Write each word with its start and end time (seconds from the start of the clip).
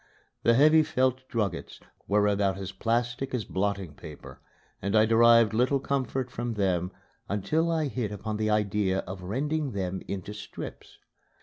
The 0.41 0.55
heavy 0.55 0.81
felt 0.81 1.27
druggets 1.29 1.79
were 2.07 2.25
about 2.25 2.57
as 2.57 2.71
plastic 2.71 3.35
as 3.35 3.45
blotting 3.45 3.93
paper 3.93 4.41
and 4.81 4.95
I 4.95 5.05
derived 5.05 5.53
little 5.53 5.79
comfort 5.79 6.31
from 6.31 6.55
them 6.55 6.91
until 7.29 7.69
I 7.69 7.87
hit 7.87 8.11
upon 8.11 8.37
the 8.37 8.49
idea 8.49 9.01
of 9.01 9.21
rending 9.21 9.73
them 9.73 10.01
into 10.07 10.33
strips. 10.33 10.97